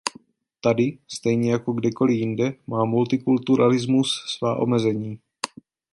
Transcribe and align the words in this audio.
Tady, 0.61 0.97
stejně 1.07 1.51
jak 1.51 1.63
kdekoli 1.75 2.13
jinde, 2.13 2.53
má 2.67 2.85
multikulturalismus 2.85 4.23
svá 4.27 4.55
omezení. 4.55 5.19